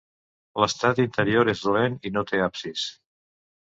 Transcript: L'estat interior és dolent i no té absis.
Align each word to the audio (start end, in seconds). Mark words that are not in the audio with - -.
L'estat 0.63 1.03
interior 1.05 1.53
és 1.55 1.63
dolent 1.69 2.01
i 2.11 2.15
no 2.19 2.27
té 2.35 2.45
absis. 2.51 2.91